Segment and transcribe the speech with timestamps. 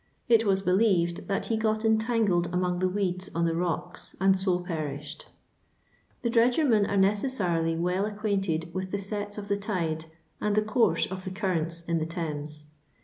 [0.27, 4.57] It was believed that he got entangled among the weeds on the rocks, and so
[4.61, 5.27] perished.
[6.23, 10.05] The dredgermen are necessarily well acquainted with the sets of the tide
[10.41, 12.65] and the course of the currents in the Thames.